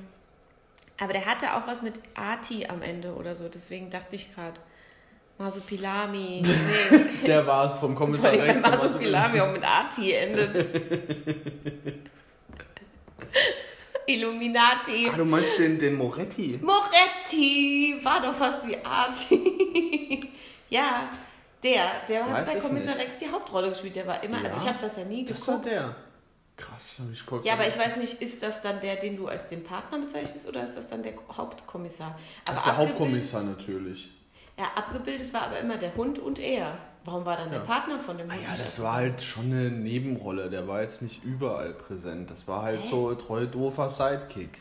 aber 0.99 1.13
der 1.13 1.25
hatte 1.25 1.55
auch 1.55 1.67
was 1.67 1.81
mit 1.81 1.99
Ati 2.15 2.65
am 2.67 2.81
Ende 2.81 3.13
oder 3.13 3.35
so, 3.35 3.47
deswegen 3.49 3.89
dachte 3.89 4.15
ich 4.15 4.33
gerade, 4.33 4.59
Masupilami. 5.37 6.41
Nee, 6.91 7.27
Der 7.27 7.45
war 7.45 7.67
es 7.71 7.77
vom 7.77 7.93
Kommissar 7.93 8.31
Rex. 8.33 8.61
der 8.61 8.71
Masupilami 8.71 9.39
auch 9.41 9.51
mit 9.51 9.63
Ati 9.63 10.13
endet. 10.13 10.65
Illuminati. 14.07 15.09
Ah, 15.11 15.17
du 15.17 15.25
meinst 15.25 15.59
den, 15.59 15.77
den 15.77 15.95
Moretti? 15.95 16.57
Moretti 16.61 17.99
war 18.03 18.21
doch 18.21 18.33
fast 18.35 18.65
wie 18.65 18.77
Arti. 18.83 20.29
ja, 20.69 21.09
der, 21.63 21.85
der 22.07 22.25
hat 22.25 22.33
Weiß 22.33 22.45
bei 22.45 22.57
ich 22.57 22.63
Kommissar 22.63 22.95
nicht. 22.95 23.05
Rex 23.05 23.17
die 23.17 23.29
Hauptrolle 23.31 23.69
gespielt. 23.69 23.95
Der 23.95 24.07
war 24.07 24.23
immer, 24.23 24.37
also 24.37 24.55
Ja, 24.57 24.61
ich 24.63 24.67
habe 24.69 24.77
das 24.81 24.95
ja 24.97 25.03
nie 25.03 25.25
Das 25.25 25.47
war 25.47 25.55
geguckt. 25.57 25.71
der. 25.73 25.95
Krass, 26.55 26.97
ich 27.11 27.21
voll 27.21 27.41
Ja, 27.45 27.53
aber 27.53 27.67
ich 27.67 27.77
weiß 27.77 27.97
nicht, 27.97 28.19
ist 28.21 28.41
das 28.41 28.61
dann 28.61 28.79
der, 28.81 28.95
den 28.95 29.15
du 29.15 29.27
als 29.27 29.47
den 29.49 29.63
Partner 29.63 29.99
bezeichnest 29.99 30.47
oder 30.47 30.63
ist 30.63 30.75
das 30.75 30.87
dann 30.87 31.03
der 31.03 31.13
Hauptkommissar? 31.35 32.07
Aber 32.07 32.17
Das 32.45 32.59
ist 32.59 32.65
der 32.65 32.77
Hauptkommissar 32.77 33.43
natürlich. 33.43 34.09
Ja, 34.57 34.65
abgebildet 34.75 35.31
war 35.33 35.43
aber 35.43 35.59
immer 35.59 35.77
der 35.77 35.95
Hund 35.95 36.17
und 36.17 36.39
er. 36.39 36.77
Warum 37.05 37.25
war 37.25 37.37
dann 37.37 37.51
der 37.51 37.59
Ja. 37.59 37.65
Partner 37.65 37.99
von 37.99 38.17
dem 38.17 38.29
Ah 38.29 38.33
Hund? 38.33 38.43
ja, 38.43 38.51
nicht 38.53 38.63
das 38.65 38.81
war 38.81 38.93
halt 38.95 39.21
schon 39.21 39.45
eine 39.45 39.69
Nebenrolle. 39.69 40.49
Der 40.49 40.67
war 40.67 40.81
jetzt 40.81 41.03
nicht 41.03 41.23
überall 41.23 41.73
präsent. 41.73 42.29
Das 42.31 42.47
war 42.47 42.63
halt 42.63 42.81
Hä? 42.81 42.87
so 42.89 43.13
treu 43.13 43.45
doofer 43.45 43.89
Sidekick. 43.91 44.57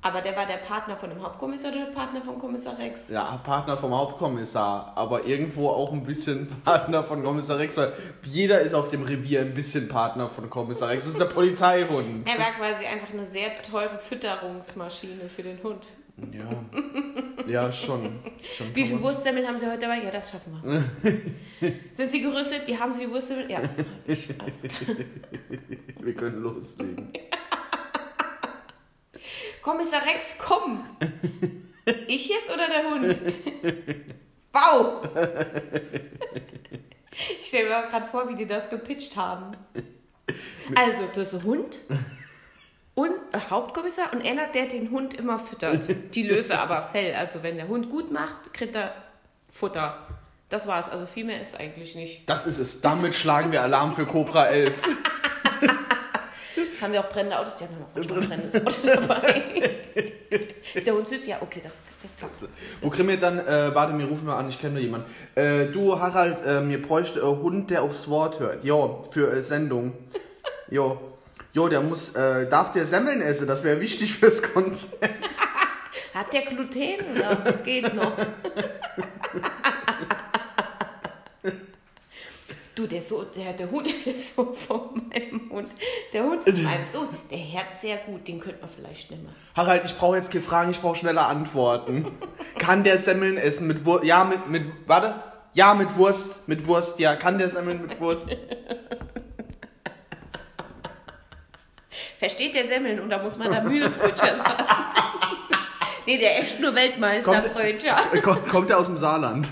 Aber 0.00 0.20
der 0.20 0.36
war 0.36 0.46
der 0.46 0.58
Partner 0.58 0.96
von 0.96 1.10
dem 1.10 1.22
Hauptkommissar 1.22 1.72
oder 1.72 1.86
der 1.86 1.92
Partner 1.92 2.22
von 2.22 2.38
Kommissar 2.38 2.78
Rex? 2.78 3.08
Ja, 3.08 3.40
Partner 3.42 3.76
vom 3.76 3.92
Hauptkommissar, 3.96 4.92
aber 4.94 5.24
irgendwo 5.24 5.68
auch 5.68 5.92
ein 5.92 6.04
bisschen 6.04 6.48
Partner 6.64 7.02
von 7.02 7.24
Kommissar 7.24 7.58
Rex, 7.58 7.76
weil 7.76 7.92
jeder 8.22 8.60
ist 8.60 8.74
auf 8.74 8.90
dem 8.90 9.02
Revier 9.02 9.40
ein 9.40 9.54
bisschen 9.54 9.88
Partner 9.88 10.28
von 10.28 10.48
Kommissar 10.48 10.90
Rex. 10.90 11.04
Das 11.04 11.14
ist 11.14 11.20
der 11.20 11.26
Polizeihund. 11.26 12.28
Er 12.28 12.38
war 12.38 12.52
quasi 12.52 12.86
einfach 12.86 13.12
eine 13.12 13.24
sehr 13.24 13.60
teure 13.62 13.98
Fütterungsmaschine 13.98 15.28
für 15.28 15.42
den 15.42 15.60
Hund. 15.62 15.86
Ja. 16.32 16.50
Ja, 17.46 17.72
schon. 17.72 18.18
schon 18.56 18.74
Wie 18.74 18.86
viele 18.86 19.00
Wurstsemmeln 19.00 19.46
haben 19.46 19.58
Sie 19.58 19.66
heute 19.66 19.80
dabei? 19.80 20.02
Ja, 20.02 20.10
das 20.10 20.30
schaffen 20.30 20.60
wir. 20.62 21.72
Sind 21.92 22.10
Sie 22.10 22.20
gerüstet? 22.20 22.68
Ja, 22.68 22.78
haben 22.80 22.92
Sie 22.92 23.06
die 23.06 23.10
Wurstsemmeln? 23.12 23.48
Ja. 23.48 23.60
Ich. 24.06 24.28
Wir 26.00 26.14
können 26.14 26.42
loslegen. 26.42 27.12
Kommissar 29.62 30.04
Rex, 30.06 30.36
komm! 30.38 30.84
Ich 32.06 32.28
jetzt 32.28 32.52
oder 32.52 32.68
der 32.68 32.90
Hund? 32.90 33.18
Bau! 34.52 35.00
Ich 37.40 37.48
stelle 37.48 37.68
mir 37.68 37.78
auch 37.78 37.90
gerade 37.90 38.06
vor, 38.06 38.28
wie 38.28 38.34
die 38.34 38.46
das 38.46 38.68
gepitcht 38.68 39.16
haben. 39.16 39.56
Also, 40.74 41.04
du 41.12 41.20
hast 41.20 41.34
einen 41.34 41.44
Hund 41.44 41.78
und 42.94 43.12
ein 43.32 43.50
Hauptkommissar 43.50 44.12
und 44.12 44.26
einer, 44.26 44.48
der 44.48 44.66
den 44.66 44.90
Hund 44.90 45.14
immer 45.14 45.38
füttert. 45.38 45.88
Die 46.14 46.22
löse 46.22 46.58
aber 46.58 46.82
Fell. 46.82 47.14
Also, 47.14 47.42
wenn 47.42 47.56
der 47.56 47.68
Hund 47.68 47.90
gut 47.90 48.12
macht, 48.12 48.52
kriegt 48.52 48.76
er 48.76 48.94
Futter. 49.50 50.06
Das 50.48 50.66
war's. 50.66 50.88
Also, 50.88 51.06
viel 51.06 51.24
mehr 51.24 51.40
ist 51.40 51.58
eigentlich 51.58 51.94
nicht. 51.94 52.28
Das 52.28 52.46
ist 52.46 52.58
es. 52.58 52.80
Damit 52.80 53.14
schlagen 53.14 53.50
wir 53.50 53.62
Alarm 53.62 53.92
für 53.92 54.06
Cobra 54.06 54.46
11. 54.46 54.82
Haben 56.80 56.92
wir 56.92 57.00
auch 57.00 57.08
brennende 57.08 57.38
Autos? 57.38 57.60
Ja, 57.60 57.66
haben 57.66 57.76
wir 57.78 57.84
auch 57.84 58.08
manchmal 58.08 58.28
brennendes 58.28 58.66
Auto 58.66 58.86
dabei. 58.86 59.42
Ist 60.74 60.86
der 60.86 60.94
Hund 60.94 61.08
süß? 61.08 61.26
Ja, 61.26 61.38
okay, 61.40 61.60
das, 61.62 61.78
das 62.02 62.16
klappt. 62.16 62.34
Wo 62.82 62.90
kriegen 62.90 63.08
wir 63.08 63.18
dann, 63.18 63.38
äh, 63.38 63.74
warte, 63.74 63.94
mir 63.94 64.06
rufen 64.06 64.26
wir 64.26 64.36
an, 64.36 64.48
ich 64.48 64.60
kenne 64.60 64.74
nur 64.74 64.82
jemanden. 64.82 65.10
Äh, 65.34 65.66
du, 65.66 65.98
Harald, 65.98 66.44
äh, 66.44 66.60
mir 66.60 66.80
bräuchte 66.80 67.20
ein 67.20 67.38
Hund, 67.38 67.70
der 67.70 67.82
aufs 67.82 68.08
Wort 68.08 68.38
hört. 68.38 68.64
Jo, 68.64 69.04
für 69.10 69.32
äh, 69.32 69.42
Sendung. 69.42 69.94
Jo. 70.70 71.00
Jo, 71.54 71.66
der 71.68 71.80
muss, 71.80 72.14
äh, 72.14 72.46
darf 72.46 72.72
der 72.72 72.84
Semmeln 72.84 73.22
essen, 73.22 73.46
das 73.46 73.64
wäre 73.64 73.80
wichtig 73.80 74.18
fürs 74.18 74.42
Konzept. 74.42 75.00
Hat 76.14 76.30
der 76.30 76.42
Gluten 76.42 76.96
oder 77.16 77.52
geht 77.64 77.94
noch? 77.94 78.12
Du, 82.78 82.86
der, 82.86 83.02
so, 83.02 83.24
der, 83.24 83.52
der 83.54 83.68
Hund 83.72 83.88
der 84.06 84.14
Sohn 84.14 84.54
von 84.54 85.02
meinem 85.10 85.50
Hund, 85.50 85.68
der 86.12 86.22
Hund 86.22 86.44
von 86.48 86.62
meinem 86.62 86.84
Sohn, 86.84 87.08
der 87.28 87.38
hört 87.38 87.74
sehr 87.74 87.96
gut, 87.96 88.28
den 88.28 88.38
könnte 88.38 88.60
man 88.60 88.70
vielleicht 88.70 89.10
nehmen. 89.10 89.28
Harald, 89.56 89.84
ich 89.84 89.96
brauche 89.98 90.14
jetzt 90.14 90.30
keine 90.30 90.44
Fragen, 90.44 90.70
ich 90.70 90.80
brauche 90.80 90.94
schneller 90.94 91.26
Antworten. 91.26 92.06
Kann 92.58 92.84
der 92.84 92.98
Semmeln 92.98 93.36
essen 93.36 93.66
mit 93.66 93.84
Wurst? 93.84 94.04
Ja, 94.04 94.22
mit, 94.22 94.48
mit, 94.48 94.62
warte. 94.86 95.16
Ja, 95.54 95.74
mit 95.74 95.96
Wurst, 95.96 96.46
mit 96.46 96.68
Wurst, 96.68 97.00
ja. 97.00 97.16
Kann 97.16 97.38
der 97.38 97.48
Semmeln 97.48 97.84
mit 97.84 97.98
Wurst? 97.98 98.30
Versteht 102.20 102.54
der 102.54 102.64
Semmeln 102.64 103.00
und 103.00 103.10
da 103.10 103.18
muss 103.20 103.36
man 103.36 103.50
da 103.50 103.60
Mühlebrötchen 103.60 104.38
sagen. 104.38 104.64
nee, 106.06 106.16
der 106.16 106.42
ist 106.42 106.60
nur 106.60 106.72
Weltmeisterbrötchen. 106.76 107.90
Äh, 108.12 108.20
Kommt, 108.20 108.48
kommt 108.48 108.70
der 108.70 108.78
aus 108.78 108.86
dem 108.86 108.98
Saarland? 108.98 109.48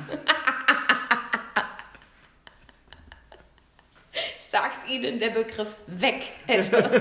Sagt 4.56 4.86
Ihnen 4.97 5.19
der 5.19 5.31
Begriff 5.31 5.76
weg. 5.87 6.23
etwas? 6.47 6.91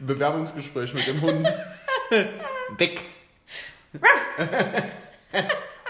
Bewerbungsgespräch 0.00 0.94
mit 0.94 1.06
dem 1.06 1.20
Hund. 1.20 1.48
Weg. 2.78 3.04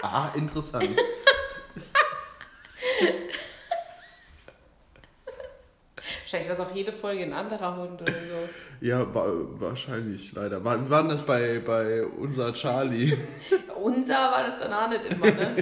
ah, 0.01 0.31
interessant. 0.35 0.89
Wahrscheinlich 6.21 6.49
war 6.49 6.65
es 6.65 6.71
auch 6.71 6.75
jede 6.75 6.93
Folge 6.93 7.23
ein 7.23 7.33
anderer 7.33 7.75
Hund 7.75 8.01
oder 8.01 8.13
so. 8.13 8.49
Ja, 8.79 9.13
wa 9.13 9.25
wahrscheinlich, 9.59 10.31
leider. 10.33 10.63
War, 10.63 10.83
wie 10.83 10.89
war 10.89 11.01
denn 11.01 11.11
das 11.11 11.25
bei, 11.25 11.59
bei 11.59 12.05
unser 12.05 12.53
Charlie? 12.53 13.13
Unser 13.75 14.13
war 14.13 14.43
das 14.45 14.59
dann 14.59 14.73
auch 14.73 14.89
nicht 14.89 15.05
immer, 15.09 15.25
ne? 15.25 15.55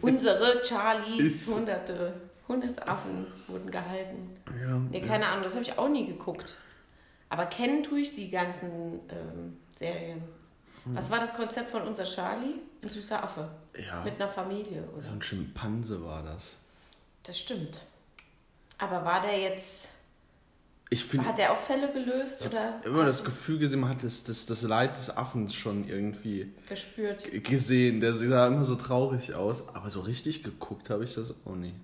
Unsere 0.00 0.64
Charlies, 0.64 1.46
hunderte, 1.48 2.14
hunderte 2.50 2.86
Affen 2.86 3.26
wurden 3.48 3.70
gehalten. 3.70 4.30
Ja, 4.60 4.78
Nee, 4.90 5.00
keine 5.00 5.26
Ahnung, 5.28 5.44
das 5.44 5.54
habe 5.54 5.62
ich 5.62 5.78
auch 5.78 5.88
nie 5.88 6.06
geguckt. 6.06 6.54
Aber 7.28 7.46
kennen 7.46 7.82
tue 7.82 8.00
ich 8.00 8.14
die 8.14 8.30
ganzen 8.30 9.00
ähm, 9.08 9.56
Serien. 9.78 10.22
Was 10.86 11.10
war 11.10 11.20
das 11.20 11.34
Konzept 11.34 11.70
von 11.70 11.82
unser 11.82 12.04
Charlie? 12.04 12.54
Ein 12.82 12.88
süßer 12.88 13.22
Affe. 13.22 13.48
ja. 13.78 14.02
Mit 14.02 14.14
einer 14.16 14.28
Familie, 14.28 14.82
so 14.94 14.98
oder? 14.98 15.10
ein 15.12 15.22
Schimpanse 15.22 16.02
war 16.04 16.22
das. 16.24 16.56
Das 17.22 17.38
stimmt. 17.38 17.78
Aber 18.78 19.04
war 19.04 19.20
der 19.20 19.38
jetzt. 19.38 19.88
Ich 20.92 21.04
finde 21.04 21.26
Hat 21.28 21.38
der 21.38 21.52
auch 21.52 21.60
Fälle 21.60 21.92
gelöst 21.92 22.44
oder 22.44 22.80
immer 22.84 23.04
das 23.04 23.22
Gefühl 23.22 23.58
gesehen, 23.60 23.78
man 23.80 23.90
hat 23.90 24.02
das, 24.02 24.24
das, 24.24 24.46
das 24.46 24.62
Leid 24.62 24.96
des 24.96 25.16
Affens 25.16 25.54
schon 25.54 25.86
irgendwie 25.86 26.52
gespürt? 26.68 27.24
gesehen. 27.44 28.00
Der 28.00 28.12
sah 28.14 28.48
immer 28.48 28.64
so 28.64 28.74
traurig 28.74 29.34
aus. 29.34 29.68
Aber 29.72 29.88
so 29.90 30.00
richtig 30.00 30.42
geguckt 30.42 30.90
habe 30.90 31.04
ich 31.04 31.14
das 31.14 31.32
auch 31.44 31.54
nie. 31.54 31.74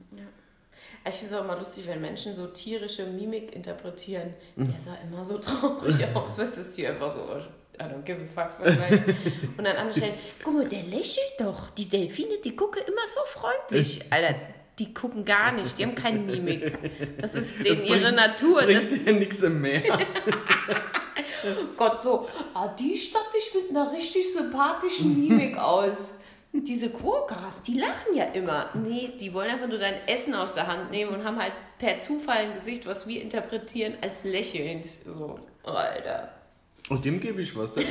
Ich 1.08 1.14
finde 1.16 1.34
es 1.34 1.40
auch 1.40 1.44
immer 1.44 1.56
lustig, 1.58 1.86
wenn 1.86 2.00
Menschen 2.00 2.34
so 2.34 2.46
tierische 2.48 3.04
Mimik 3.06 3.54
interpretieren. 3.54 4.34
Mhm. 4.56 4.70
Der 4.72 4.80
sah 4.80 4.96
immer 5.08 5.24
so 5.24 5.38
traurig 5.38 5.94
aus. 6.14 6.36
Was 6.36 6.56
ist 6.58 6.74
hier 6.76 6.90
einfach 6.90 7.12
so? 7.14 7.20
I 7.78 7.82
don't 7.84 8.02
give 8.04 8.18
a 8.18 8.26
fuck. 8.48 8.58
Und 9.58 9.66
an 9.66 9.76
anderen 9.76 9.94
Stellen, 9.94 10.14
guck 10.42 10.54
mal, 10.54 10.66
der 10.68 10.82
lächelt 10.84 11.34
doch. 11.38 11.70
Die 11.70 11.88
Delfine, 11.88 12.38
die 12.42 12.56
gucken 12.56 12.80
immer 12.86 13.02
so 13.06 13.20
freundlich. 13.38 14.00
Alter, 14.10 14.34
die 14.78 14.94
gucken 14.94 15.24
gar 15.26 15.52
nicht. 15.52 15.78
Die 15.78 15.84
haben 15.84 15.94
keine 15.94 16.18
Mimik. 16.20 16.72
Das 17.20 17.34
ist 17.34 17.58
denen 17.62 17.84
ihre 17.84 17.98
bringt- 18.00 18.16
Natur. 18.16 18.62
Das 18.62 18.66
Bringt 18.88 19.06
dir 19.06 19.12
nichts 19.12 19.42
im 19.42 19.60
Meer. 19.60 19.82
Gott 21.76 22.02
so, 22.02 22.28
ah, 22.54 22.68
die 22.68 22.96
statt 22.98 23.26
dich 23.34 23.54
mit 23.54 23.70
einer 23.76 23.92
richtig 23.92 24.32
sympathischen 24.32 25.20
Mimik 25.28 25.56
aus. 25.58 26.10
Diese 26.52 26.88
Quokkas, 26.88 27.62
die 27.62 27.78
lachen 27.78 28.14
ja 28.14 28.24
immer. 28.24 28.70
Nee, 28.74 29.12
die 29.20 29.32
wollen 29.34 29.50
einfach 29.50 29.68
nur 29.68 29.78
dein 29.78 29.94
Essen 30.06 30.34
aus 30.34 30.54
der 30.54 30.66
Hand 30.66 30.90
nehmen 30.90 31.14
und 31.14 31.24
haben 31.24 31.38
halt 31.38 31.52
per 31.78 32.00
Zufall 32.00 32.38
ein 32.38 32.58
Gesicht, 32.60 32.86
was 32.86 33.06
wir 33.06 33.20
interpretieren 33.20 33.94
als 34.00 34.24
lächelnd. 34.24 34.86
So, 34.86 35.38
Alter. 35.64 36.30
Und 36.88 37.04
dem 37.04 37.20
gebe 37.20 37.42
ich 37.42 37.54
was. 37.56 37.74
Der, 37.74 37.84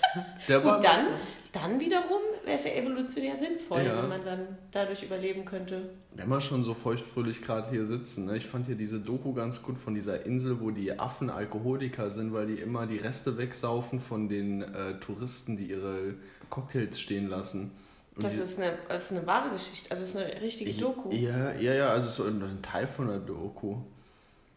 der 0.48 0.64
war 0.64 0.76
Und 0.76 0.84
dann, 0.84 1.06
dann 1.52 1.80
wiederum 1.80 2.20
wäre 2.44 2.56
es 2.56 2.64
ja 2.64 2.72
evolutionär 2.72 3.36
sinnvoll, 3.36 3.82
Ja. 3.84 4.02
wenn 4.02 4.08
man 4.08 4.24
dann 4.24 4.58
dadurch 4.72 5.02
überleben 5.04 5.44
könnte. 5.44 5.90
Wenn 6.14 6.28
wir 6.28 6.40
schon 6.40 6.64
so 6.64 6.74
feuchtfröhlich 6.74 7.40
gerade 7.42 7.70
hier 7.70 7.86
sitzen, 7.86 8.26
ne? 8.26 8.36
ich 8.36 8.46
fand 8.46 8.66
hier 8.66 8.74
diese 8.74 8.98
Doku 9.00 9.32
ganz 9.32 9.62
gut 9.62 9.78
von 9.78 9.94
dieser 9.94 10.26
Insel, 10.26 10.60
wo 10.60 10.70
die 10.70 10.98
Affen 10.98 11.30
Alkoholiker 11.30 12.10
sind, 12.10 12.32
weil 12.34 12.46
die 12.46 12.54
immer 12.56 12.86
die 12.86 12.98
Reste 12.98 13.38
wegsaufen 13.38 14.00
von 14.00 14.28
den 14.28 14.62
äh, 14.62 14.98
Touristen, 15.00 15.56
die 15.56 15.66
ihre 15.66 16.14
Cocktails 16.50 17.00
stehen 17.00 17.28
lassen. 17.28 17.70
Das 18.18 18.34
ist, 18.34 18.58
eine, 18.58 18.76
das 18.88 19.04
ist 19.04 19.12
eine 19.16 19.26
wahre 19.26 19.50
Geschichte, 19.50 19.90
also 19.90 20.02
es 20.02 20.10
ist 20.10 20.16
eine 20.16 20.40
richtige 20.42 20.72
Doku. 20.74 21.10
Ja, 21.12 21.52
ja, 21.52 21.72
ja, 21.72 21.88
also 21.88 22.08
so 22.08 22.24
ein 22.28 22.60
Teil 22.60 22.86
von 22.86 23.08
der 23.08 23.18
Doku. 23.18 23.76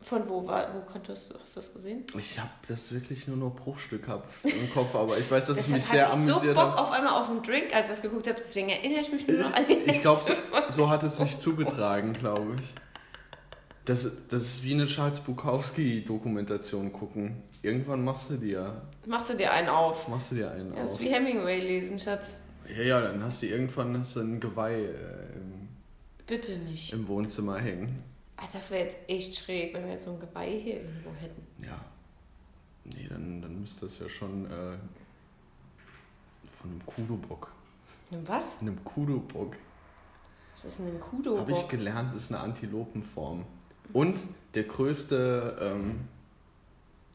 Von 0.01 0.27
wo 0.29 0.45
war, 0.45 0.67
wo 0.75 0.81
konntest 0.81 1.31
du, 1.31 1.35
hast 1.41 1.55
du 1.55 1.59
das 1.61 1.73
gesehen? 1.73 2.03
Ich 2.19 2.37
habe 2.37 2.49
das 2.67 2.93
wirklich 2.93 3.27
nur 3.27 3.37
noch 3.37 3.55
bruchstückhaft 3.55 4.43
im 4.43 4.71
Kopf, 4.71 4.93
aber 4.93 5.17
ich 5.17 5.31
weiß, 5.31 5.47
dass 5.47 5.57
ich 5.57 5.63
Deshalb 5.63 5.75
mich 5.77 5.85
sehr 5.85 6.07
hatte 6.07 6.19
ich 6.19 6.25
so 6.25 6.31
amüsiert 6.33 6.55
Bock 6.55 6.77
auf 6.77 6.91
einmal 6.91 7.13
auf 7.13 7.29
einen 7.29 7.41
Drink, 7.41 7.73
als 7.73 7.85
ich 7.87 7.95
das 7.95 8.01
geguckt 8.01 8.27
habe. 8.27 8.37
Deswegen 8.37 8.69
erinnere 8.69 8.99
ich 9.01 9.11
mich 9.11 9.27
nur 9.27 9.37
noch 9.39 9.53
an 9.53 9.65
den 9.67 9.89
Ich 9.89 10.01
glaube, 10.01 10.21
so, 10.21 10.33
so 10.69 10.89
hat 10.89 11.01
es 11.03 11.17
sich 11.17 11.37
zugetragen, 11.39 12.13
glaube 12.13 12.57
ich. 12.59 12.73
Das, 13.85 14.03
das 14.29 14.41
ist 14.41 14.63
wie 14.63 14.73
eine 14.73 14.85
Charles 14.85 15.21
Bukowski-Dokumentation 15.21 16.91
gucken. 16.91 17.41
Irgendwann 17.61 18.03
machst 18.03 18.29
du 18.29 18.35
dir, 18.35 18.81
Machst 19.05 19.29
du 19.29 19.33
dir 19.35 19.51
einen 19.51 19.69
auf. 19.69 20.07
machst 20.07 20.31
du 20.31 20.35
dir 20.35 20.51
einen 20.51 20.73
Ja, 20.75 20.83
das 20.83 20.93
auf. 20.93 20.99
ist 20.99 21.05
wie 21.07 21.13
Hemingway 21.13 21.59
lesen, 21.59 21.99
Schatz. 21.99 22.33
Ja, 22.69 22.81
ja, 22.83 23.01
dann 23.01 23.23
hast 23.23 23.41
du 23.41 23.47
irgendwann 23.47 23.97
hast 23.97 24.15
du 24.15 24.21
ein 24.21 24.39
Geweih 24.39 24.75
äh, 24.85 25.33
im, 25.35 25.67
Bitte 26.25 26.57
nicht. 26.57 26.91
im 26.93 27.07
Wohnzimmer 27.07 27.59
hängen. 27.59 28.03
Ah, 28.37 28.43
Das 28.51 28.69
wäre 28.71 28.83
jetzt 28.85 28.97
echt 29.07 29.35
schräg, 29.35 29.73
wenn 29.73 29.85
wir 29.85 29.93
jetzt 29.93 30.05
so 30.05 30.11
ein 30.13 30.19
Geweih 30.19 30.59
hier 30.59 30.81
irgendwo 30.81 31.11
hätten. 31.19 31.45
Ja. 31.63 31.79
Nee, 32.83 33.07
dann, 33.09 33.41
dann 33.41 33.61
müsste 33.61 33.81
das 33.85 33.99
ja 33.99 34.09
schon 34.09 34.45
äh, 34.45 34.77
von 36.59 36.69
einem 36.71 36.85
Kudobock. 36.85 37.51
Nimm 38.11 38.27
was? 38.27 38.59
Einem 38.61 38.83
Kudobock. 38.83 39.55
Was 40.55 40.65
ist 40.65 40.79
denn 40.79 40.87
ein 40.87 40.99
Kudo? 40.99 41.39
Habe 41.39 41.51
ich 41.51 41.67
gelernt, 41.67 42.15
ist 42.15 42.31
eine 42.31 42.41
Antilopenform. 42.41 43.43
Und 43.93 44.17
der 44.53 44.63
größte, 44.63 45.57
ähm, 45.61 46.07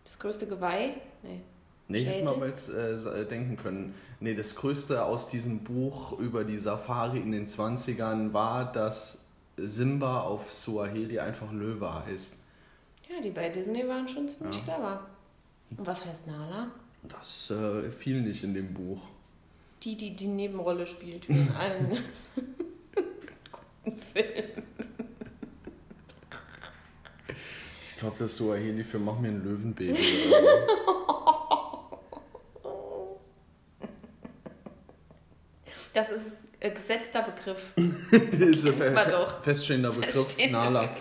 Das 0.05 0.19
größte 0.19 0.47
Geweih? 0.47 0.95
Nee. 1.23 1.41
Nee, 1.91 2.05
hätte 2.05 2.25
man 2.25 2.35
aber 2.35 2.47
jetzt 2.49 2.69
äh, 2.71 3.27
denken 3.27 3.57
können. 3.57 3.95
Nee, 4.21 4.35
das 4.35 4.55
größte 4.55 5.05
aus 5.05 5.29
diesem 5.29 5.65
Buch 5.65 6.19
über 6.19 6.45
die 6.45 6.59
Safari 6.59 7.19
in 7.19 7.33
den 7.33 7.47
20ern 7.47 8.33
war, 8.33 8.71
dass 8.71 9.27
Simba 9.57 10.23
auf 10.23 10.53
Suaheli 10.53 11.19
einfach 11.21 11.53
Löwe 11.53 12.05
heißt. 12.07 12.37
Ja, 13.09 13.21
die 13.23 13.31
bei 13.31 13.49
Disney 13.49 13.87
waren 13.89 14.09
schon 14.09 14.29
ziemlich 14.29 14.57
Ja. 14.57 14.63
clever. 14.63 15.07
Und 15.77 15.87
was 15.87 16.05
heißt 16.05 16.27
Nala? 16.27 16.69
Das 17.03 17.51
äh, 17.51 17.91
fiel 17.91 18.21
nicht 18.23 18.45
in 18.45 18.55
dem 18.55 18.75
Buch. 18.75 19.09
Die, 19.83 19.97
die 19.97 20.15
die 20.15 20.27
Nebenrolle 20.27 20.87
spielt, 20.87 21.27
wie 21.29 21.33
in 21.33 21.51
allen 21.59 21.89
guten 23.85 23.99
Filmen. 24.13 24.63
Ich 27.83 27.97
glaube, 27.97 28.17
das 28.19 28.37
Suaheli 28.37 28.85
für 28.85 28.99
Mach 28.99 29.19
mir 29.19 29.29
ein 29.29 29.43
Löwenbaby. 29.43 29.93
oder 30.29 30.41
so. 30.41 30.81
Das 36.01 36.11
ist 36.11 36.37
ein 36.63 36.73
gesetzter 36.73 37.21
Begriff. 37.23 37.61
ist 37.77 38.65
ein 38.67 38.73
fe 38.75 39.07
doch. 39.11 39.43
feststehender 39.43 39.91
Begriff. 39.91 40.15
Feststehender 40.15 40.71
Nala. 40.71 40.95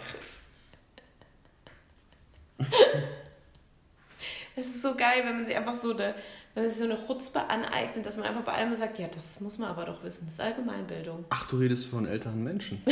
Es 4.57 4.65
ist 4.67 4.81
so 4.81 4.93
geil, 4.95 5.21
wenn 5.23 5.37
man 5.37 5.45
sich 5.45 5.55
einfach 5.55 5.77
so 5.77 5.91
eine, 5.93 6.13
wenn 6.53 6.63
man 6.63 6.69
sich 6.69 6.79
so 6.79 6.83
eine 6.83 6.97
Chutzpe 7.07 7.39
aneignet, 7.49 8.05
dass 8.05 8.17
man 8.17 8.25
einfach 8.25 8.41
bei 8.41 8.51
allem 8.51 8.75
sagt, 8.75 8.99
ja, 8.99 9.07
das 9.07 9.39
muss 9.39 9.57
man 9.57 9.69
aber 9.69 9.85
doch 9.85 10.03
wissen. 10.03 10.25
Das 10.25 10.33
ist 10.33 10.41
Allgemeinbildung. 10.41 11.23
Ach, 11.29 11.47
du 11.47 11.59
redest 11.59 11.85
von 11.85 12.05
älteren 12.05 12.43
Menschen. 12.43 12.83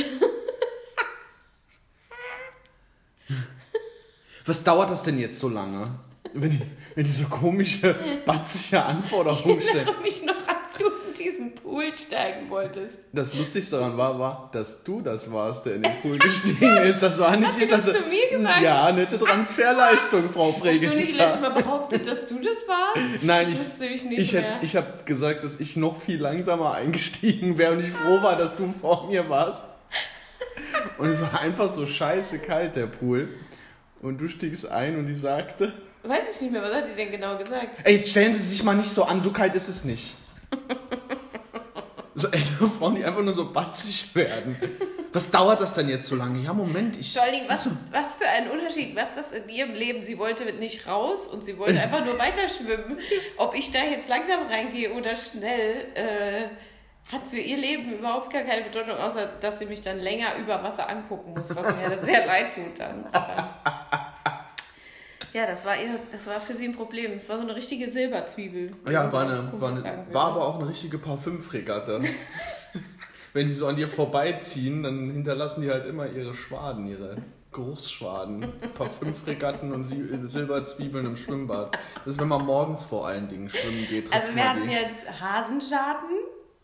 Was 4.45 4.63
dauert 4.63 4.89
das 4.91 5.03
denn 5.03 5.19
jetzt 5.19 5.39
so 5.39 5.49
lange? 5.49 5.99
Wenn 6.33 6.51
die, 6.51 6.61
wenn 6.95 7.03
die 7.03 7.11
so 7.11 7.25
komische, 7.27 7.93
batzige 8.25 8.81
Anforderungen 8.81 9.59
Ich 9.59 9.65
stellen. 9.67 9.85
erinnere 9.85 10.01
mich 10.03 10.23
noch, 10.23 10.47
als 10.47 10.73
du 10.77 10.85
in 10.87 11.13
diesen 11.17 11.53
Pool 11.69 11.97
steigen 11.97 12.49
wolltest. 12.49 12.97
Das 13.13 13.33
Lustigste 13.33 13.77
daran 13.77 13.97
war, 13.97 14.17
war, 14.17 14.49
dass 14.53 14.83
du 14.83 15.01
das 15.01 15.31
warst, 15.31 15.65
der 15.65 15.75
in 15.75 15.83
den 15.83 15.91
Pool 16.01 16.17
gestiegen 16.17 16.77
ist. 16.83 17.01
Das 17.01 17.19
war 17.19 17.35
nicht 17.35 17.47
Hast 17.49 17.61
du 17.61 17.67
das 17.67 17.85
das- 17.85 17.95
zu 17.95 18.01
mir 18.09 18.37
gesagt? 18.37 18.61
Ja, 18.61 18.91
nette 18.91 19.19
Transferleistung, 19.19 20.29
Frau 20.33 20.53
Hast 20.53 20.63
du 20.63 20.69
nicht 20.69 20.81
letztes 20.81 21.17
Bregenzer. 21.17 21.39
Mal 21.41 21.49
behauptet, 21.61 22.07
dass 22.07 22.25
du 22.27 22.35
das 22.35 22.57
warst? 22.67 23.23
Nein, 23.23 23.47
ich 23.51 23.85
ich, 24.11 24.11
ich, 24.17 24.33
hätte- 24.33 24.53
ich 24.61 24.75
habe 24.75 24.87
gesagt, 25.05 25.43
dass 25.43 25.59
ich 25.59 25.75
noch 25.77 25.99
viel 26.01 26.19
langsamer 26.21 26.73
eingestiegen 26.73 27.57
wäre 27.57 27.73
und 27.73 27.81
ich 27.81 27.89
froh 27.91 28.21
war, 28.21 28.35
dass 28.37 28.55
du 28.55 28.73
vor 28.81 29.07
mir 29.07 29.27
warst. 29.29 29.63
Und 30.97 31.07
es 31.09 31.21
war 31.21 31.41
einfach 31.41 31.69
so 31.69 31.85
scheiße 31.85 32.39
kalt, 32.39 32.75
der 32.75 32.87
Pool. 32.87 33.29
Und 34.01 34.19
du 34.19 34.27
stiegst 34.27 34.69
ein 34.69 34.97
und 34.97 35.07
die 35.07 35.13
sagte, 35.15 35.73
Weiß 36.03 36.23
ich 36.35 36.41
nicht 36.41 36.51
mehr, 36.53 36.61
was 36.61 36.73
hat 36.73 36.85
die 36.87 36.95
denn 36.95 37.11
genau 37.11 37.37
gesagt? 37.37 37.79
ey, 37.83 37.95
jetzt 37.95 38.09
stellen 38.11 38.33
Sie 38.33 38.39
sich 38.39 38.63
mal 38.63 38.75
nicht 38.75 38.89
so 38.89 39.03
an, 39.03 39.21
so 39.21 39.31
kalt 39.31 39.53
ist 39.55 39.67
es 39.67 39.83
nicht. 39.83 40.13
So 42.19 42.29
ältere 42.29 42.65
Frauen, 42.65 42.95
die 42.95 43.05
einfach 43.05 43.21
nur 43.21 43.33
so 43.33 43.51
batzig 43.51 44.15
werden. 44.15 44.57
Was 45.13 45.29
dauert 45.29 45.61
das 45.61 45.75
denn 45.75 45.87
jetzt 45.87 46.07
so 46.07 46.15
lange? 46.15 46.39
Ja, 46.39 46.51
Moment, 46.51 46.97
ich... 46.97 47.13
Vor 47.13 47.21
allen 47.21 47.33
Dingen, 47.33 47.45
was, 47.47 47.69
was 47.91 48.15
für 48.15 48.27
einen 48.27 48.49
Unterschied 48.49 48.95
macht 48.95 49.15
das 49.15 49.31
in 49.31 49.47
ihrem 49.47 49.75
Leben? 49.75 50.01
Sie 50.01 50.17
wollte 50.17 50.51
nicht 50.53 50.87
raus 50.87 51.27
und 51.27 51.43
sie 51.43 51.59
wollte 51.59 51.79
einfach 51.79 52.03
nur 52.03 52.17
weiter 52.17 52.49
schwimmen. 52.49 52.97
Ob 53.37 53.53
ich 53.53 53.69
da 53.69 53.83
jetzt 53.83 54.09
langsam 54.09 54.47
reingehe 54.47 54.93
oder 54.93 55.15
schnell, 55.15 55.91
äh, 55.93 56.47
hat 57.11 57.27
für 57.27 57.37
ihr 57.37 57.57
Leben 57.57 57.93
überhaupt 57.93 58.33
gar 58.33 58.41
keine 58.41 58.63
Bedeutung, 58.63 58.97
außer 58.97 59.27
dass 59.39 59.59
sie 59.59 59.67
mich 59.67 59.81
dann 59.81 59.99
länger 59.99 60.35
über 60.39 60.63
Wasser 60.63 60.89
angucken 60.89 61.35
muss, 61.37 61.55
was 61.55 61.73
mir 61.75 61.83
ja 61.83 61.97
sehr 61.99 62.25
leid 62.25 62.55
tut 62.55 62.79
dann. 62.79 63.05
Ja, 65.37 65.45
das 65.45 65.63
war, 65.65 65.75
ihr, 65.75 65.99
das 66.11 66.25
war 66.25 66.41
für 66.41 66.55
sie 66.55 66.65
ein 66.65 66.73
Problem. 66.73 67.11
Es 67.11 67.29
war 67.29 67.37
so 67.37 67.43
eine 67.43 67.55
richtige 67.55 67.91
Silberzwiebel. 67.91 68.71
wie 68.83 68.91
Ja, 68.91 69.13
war, 69.13 69.21
eine, 69.21 69.53
war, 69.61 69.69
eine, 69.69 70.07
war 70.11 70.31
aber 70.31 70.47
auch 70.47 70.55
eine 70.59 70.67
richtige 70.67 70.97
Parfümfregatte. 70.97 72.01
Wenn 73.33 73.45
die 73.45 73.53
so 73.53 73.67
an 73.67 73.75
dir 73.75 73.87
vorbeiziehen, 73.87 74.81
dann 74.81 75.11
hinterlassen 75.11 75.61
die 75.61 75.69
halt 75.69 75.85
immer 75.85 76.07
ihre 76.07 76.33
Schwaden, 76.33 76.87
ihre 76.87 77.17
Geruchsschwaden. 77.51 78.51
Parfümfregatten 78.73 79.71
und 79.73 79.85
Silberzwiebeln 79.85 81.05
im 81.05 81.15
Schwimmbad. 81.15 81.77
Das 82.03 82.15
ist, 82.15 82.19
wenn 82.19 82.29
man 82.29 82.43
morgens 82.43 82.83
vor 82.83 83.05
allen 83.05 83.29
Dingen 83.29 83.47
schwimmen 83.47 83.85
geht. 83.87 84.11
Also 84.11 84.35
wir 84.35 84.43
hatten 84.49 84.67
jetzt 84.67 85.05
Hasenschaden, 85.21 86.17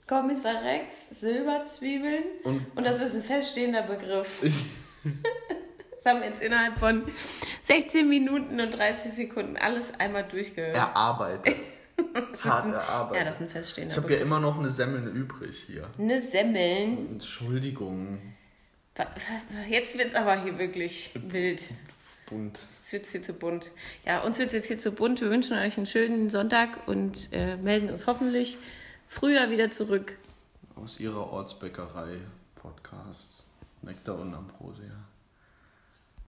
Kommissar 0.07 0.63
Rex, 0.63 1.11
Silberzwiebeln 1.11 2.23
Und- 2.43 2.65
und 2.75 2.83
das 2.83 2.99
ist 2.99 3.13
ein 3.13 3.21
feststehender 3.21 3.83
Begriff. 3.83 4.27
Das 6.03 6.13
haben 6.13 6.21
wir 6.21 6.29
jetzt 6.29 6.41
innerhalb 6.41 6.77
von 6.77 7.03
16 7.61 8.09
Minuten 8.09 8.59
und 8.59 8.71
30 8.71 9.13
Sekunden 9.13 9.55
alles 9.55 9.97
einmal 9.99 10.25
durchgehört. 10.25 10.75
Erarbeitet. 10.75 11.55
Hart 12.43 12.65
ein, 12.65 12.73
erarbeitet. 12.73 13.17
Ja, 13.19 13.25
das 13.25 13.35
ist 13.35 13.41
ein 13.41 13.49
feststehender 13.49 13.95
Ich 13.95 14.03
habe 14.03 14.13
ja 14.13 14.19
immer 14.19 14.39
noch 14.39 14.59
eine 14.59 14.69
Semmel 14.69 15.07
übrig 15.07 15.63
hier. 15.65 15.89
Eine 15.97 16.19
Semmeln. 16.19 17.11
Entschuldigung. 17.13 18.19
Jetzt 19.69 19.97
wird 19.97 20.07
es 20.07 20.15
aber 20.15 20.41
hier 20.41 20.59
wirklich 20.59 21.11
wild. 21.15 21.63
Bunt. 22.25 22.59
Jetzt 22.79 22.91
wird 22.91 23.05
es 23.05 23.11
hier 23.11 23.23
zu 23.23 23.33
bunt. 23.33 23.71
Ja, 24.05 24.21
uns 24.21 24.39
wird 24.39 24.47
es 24.47 24.53
jetzt 24.53 24.67
hier 24.67 24.79
zu 24.79 24.91
bunt. 24.91 25.21
Wir 25.21 25.29
wünschen 25.29 25.57
euch 25.57 25.77
einen 25.77 25.87
schönen 25.87 26.29
Sonntag 26.29 26.85
und 26.85 27.29
äh, 27.31 27.55
melden 27.55 27.89
uns 27.89 28.07
hoffentlich 28.07 28.57
früher 29.07 29.49
wieder 29.49 29.71
zurück. 29.71 30.17
Aus 30.75 30.99
ihrer 30.99 31.31
Ortsbäckerei 31.31 32.17
Podcast. 32.55 33.45
Nektar 33.81 34.19
und 34.19 34.33
Ambrosia. 34.33 35.12